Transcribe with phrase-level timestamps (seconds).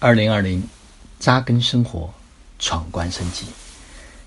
[0.00, 0.62] 二零二零，
[1.18, 2.14] 扎根生活，
[2.60, 3.46] 闯关升级，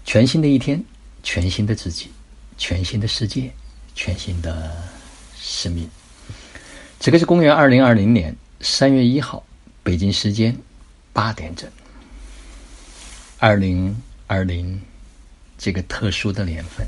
[0.03, 0.83] 全新的一天，
[1.23, 2.11] 全新的自己，
[2.57, 3.49] 全新的世界，
[3.95, 4.75] 全新的
[5.39, 5.89] 生命。
[6.99, 9.45] 这个是公元二零二零年三月一号，
[9.81, 10.57] 北京时间
[11.13, 11.71] 八点整。
[13.39, 13.95] 二零
[14.27, 14.81] 二零
[15.57, 16.85] 这个特殊的年份，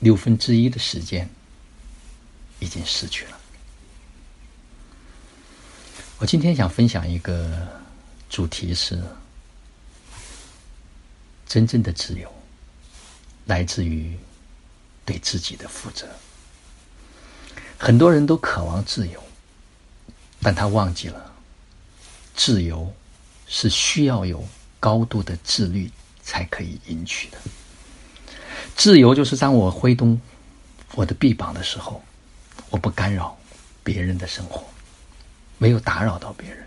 [0.00, 1.26] 六分之一的时间
[2.58, 3.37] 已经逝去了。
[6.20, 7.48] 我今天想分享一个
[8.28, 9.00] 主题是：
[11.46, 12.28] 真正的自由
[13.46, 14.18] 来自于
[15.04, 16.08] 对自己的负责。
[17.78, 19.22] 很多人都渴望自由，
[20.42, 21.32] 但他忘记了，
[22.34, 22.92] 自由
[23.46, 24.44] 是需要有
[24.80, 25.88] 高度的自律
[26.24, 27.38] 才可以赢取的。
[28.76, 30.20] 自由就是当我挥动
[30.96, 32.02] 我的臂膀的时候，
[32.70, 33.38] 我不干扰
[33.84, 34.66] 别人的生活。
[35.58, 36.64] 没有打扰到别人，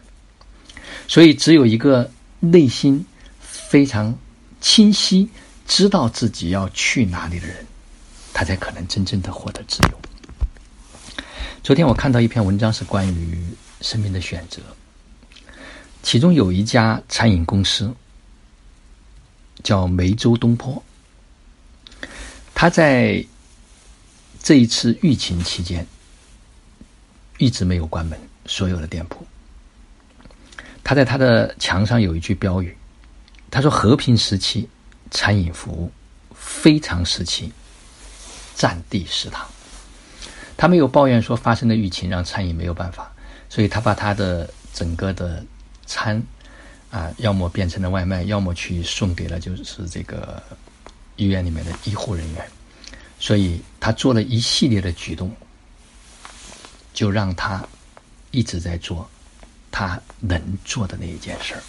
[1.07, 3.05] 所以只有一个内心
[3.39, 4.13] 非常
[4.59, 5.29] 清晰、
[5.65, 7.65] 知道自己要去哪里的人，
[8.33, 9.97] 他才可能真正的获得自由。
[11.63, 13.43] 昨天我看到一篇文章，是关于
[13.79, 14.61] 生命的选择，
[16.03, 17.93] 其中有一家餐饮公司
[19.63, 20.83] 叫梅州东坡，
[22.53, 23.23] 他在
[24.43, 25.85] 这一次疫情期间
[27.37, 28.19] 一直没有关门。
[28.45, 29.25] 所有的店铺，
[30.83, 32.75] 他在他的墙上有一句标语，
[33.49, 34.67] 他说：“和平时期
[35.11, 35.91] 餐饮服务，
[36.33, 37.51] 非常时期
[38.55, 39.47] 占地食堂。”
[40.57, 43.11] 他没有抱怨说发生的疫情让餐饮没有办法，
[43.47, 45.43] 所以他把他的整个的
[45.85, 46.21] 餐
[46.89, 50.41] 啊，要么变成了外卖，要么去送给了就是这个
[51.15, 52.45] 医院里面的医护人员，
[53.19, 55.31] 所以他做了一系列的举动，
[56.93, 57.63] 就让他。
[58.31, 59.09] 一直在做
[59.69, 61.61] 他能做的那一件事儿，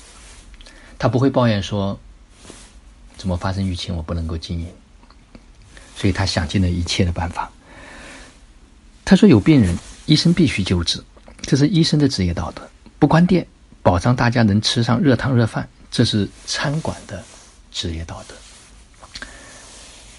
[0.99, 1.99] 他不会抱怨说
[3.17, 4.69] 怎么发生疫情我不能够经营，
[5.97, 7.51] 所以他想尽了一切的办法。
[9.05, 11.03] 他说有病人，医生必须救治，
[11.43, 12.63] 这是医生的职业道德；
[12.99, 13.47] 不关店，
[13.83, 17.23] 保障大家能吃上热汤热饭，这是餐馆的
[17.71, 18.35] 职业道德。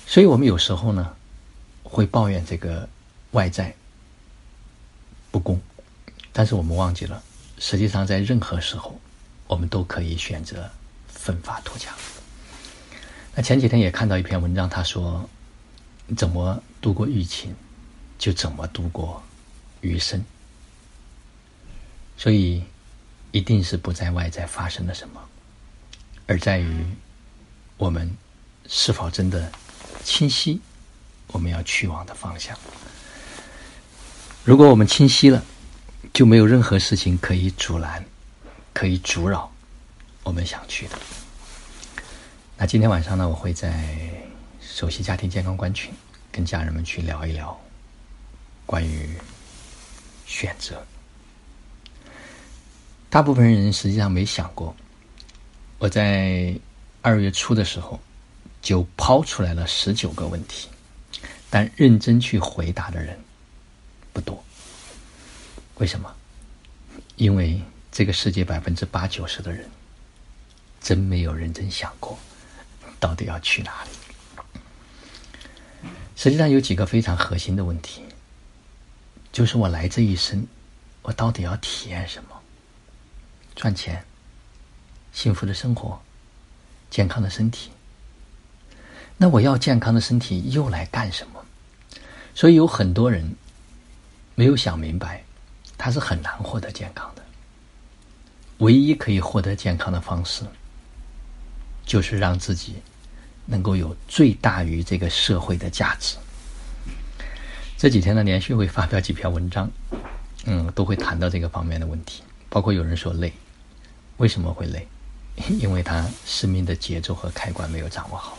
[0.06, 1.16] 所以我们有时候呢
[1.82, 2.88] 会抱怨这个
[3.32, 3.74] 外在
[5.32, 5.60] 不公。
[6.34, 7.22] 但是我们忘记了，
[7.60, 9.00] 实际上在任何时候，
[9.46, 10.70] 我们都可以选择
[11.08, 11.96] 奋发图强。
[13.36, 15.30] 那前几天也看到一篇文章，他说
[16.18, 17.56] ：“怎么度过疫情，
[18.18, 19.22] 就怎么度过
[19.82, 20.24] 余生。”
[22.18, 22.64] 所以，
[23.32, 25.22] 一定是不在外在发生了什么，
[26.26, 26.86] 而在于
[27.78, 28.12] 我们
[28.68, 29.52] 是否真的
[30.04, 30.60] 清晰
[31.28, 32.58] 我们要去往的方向。
[34.44, 35.44] 如果我们清晰了，
[36.14, 38.06] 就没有任何事情可以阻拦、
[38.72, 39.52] 可以阻扰
[40.22, 40.98] 我们想去的。
[42.56, 43.98] 那今天晚上呢，我会在
[44.62, 45.92] 首席家庭健康观群
[46.32, 47.60] 跟家人们去聊一聊
[48.68, 49.10] 关于
[50.28, 50.86] 选择。
[53.10, 54.76] 大部分人实际上没想过，
[55.80, 56.56] 我在
[57.02, 58.00] 二月初的时候
[58.62, 60.70] 就抛出来了十九个问题，
[61.50, 63.20] 但认真去回答的人
[64.14, 64.44] 不多。
[65.78, 66.14] 为什么？
[67.16, 67.62] 因为
[67.92, 69.70] 这个世界百分之八九十的人，
[70.82, 72.18] 真没有认真想过，
[73.00, 73.90] 到底要去哪里。
[76.16, 78.04] 实际上有几个非常核心的问题，
[79.32, 80.46] 就是我来这一生，
[81.02, 82.30] 我到底要体验什么？
[83.56, 84.06] 赚钱、
[85.12, 86.02] 幸福的生活、
[86.90, 87.72] 健康的身体。
[89.18, 91.44] 那我要健康的身体又来干什么？
[92.36, 93.36] 所以有很多人
[94.36, 95.23] 没有想明白。
[95.84, 97.22] 他是很难获得健康的。
[98.60, 100.46] 唯一可以获得健康的方式，
[101.86, 102.76] 就是让自己
[103.46, 106.16] 能够有最大于这个社会的价值。
[107.78, 109.70] 这几天呢，连续会发表几篇文章，
[110.46, 112.24] 嗯，都会谈到这个方面的问题。
[112.50, 113.34] 包括有人说累，
[114.16, 114.88] 为什么会累？
[115.60, 118.38] 因为他生命的节奏和开关没有掌握好。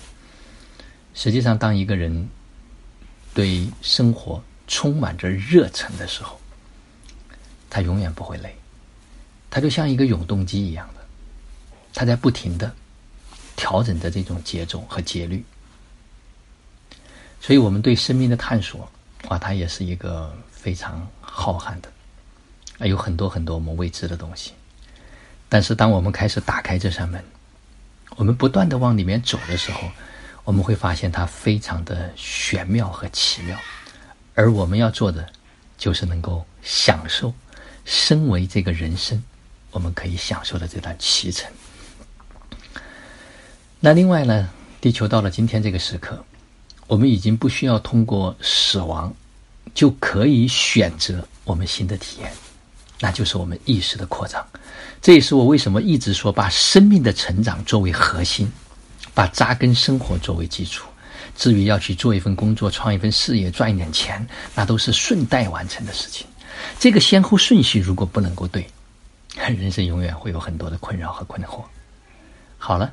[1.12, 2.26] 实际上，当一个人
[3.34, 6.40] 对生活充满着热忱的时候，
[7.74, 8.54] 它永远不会累，
[9.50, 11.00] 它就像一个永动机一样的，
[11.92, 12.72] 它在不停的
[13.56, 15.44] 调整着这种节奏和节律。
[17.40, 18.88] 所以，我们对生命的探索
[19.26, 21.90] 啊，它也是一个非常浩瀚的，
[22.78, 24.52] 啊，有很多很多我们未知的东西。
[25.48, 27.20] 但是，当我们开始打开这扇门，
[28.14, 29.80] 我们不断的往里面走的时候，
[30.44, 33.58] 我们会发现它非常的玄妙和奇妙。
[34.36, 35.28] 而我们要做的，
[35.76, 37.34] 就是能够享受。
[37.84, 39.22] 身为这个人生，
[39.70, 41.50] 我们可以享受的这段启程。
[43.80, 44.48] 那另外呢，
[44.80, 46.24] 地球到了今天这个时刻，
[46.86, 49.14] 我们已经不需要通过死亡
[49.74, 52.32] 就可以选择我们新的体验，
[53.00, 54.46] 那就是我们意识的扩张。
[55.02, 58.50] 这也是我为什么一直说把生命的成长作为核心，
[59.12, 60.86] 把扎根生活作为基础。
[61.36, 66.26] 至于要去做一份工作、创一份事业、赚一点钱，那都是顺带完成的事情。
[66.78, 68.66] 这个先后顺序如果不能够对，
[69.36, 71.62] 人生永远会有很多的困扰和困惑。
[72.58, 72.92] 好了，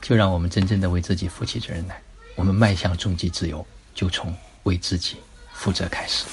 [0.00, 2.00] 就让我们真正的为自己负起责任来。
[2.34, 3.64] 我们迈向终极自由，
[3.94, 5.16] 就从为自己
[5.52, 6.24] 负责开始。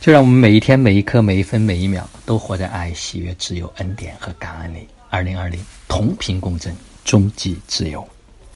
[0.00, 4.88] 就让我们每一天、每一刻、每一分、每一秒，都活在爱、喜悦、自由、恩典和感恩里。
[5.10, 6.74] 二零二零，同频共振，
[7.04, 8.06] 终极自由。